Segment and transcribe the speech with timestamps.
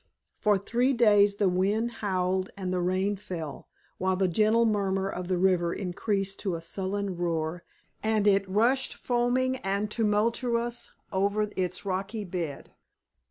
[0.39, 3.67] For three days the wind howled and the rain fell,
[3.99, 7.63] while the gentle murmur of the river increased to a sullen roar
[8.01, 12.71] and it rushed foaming and tumultuous over its rocky bed.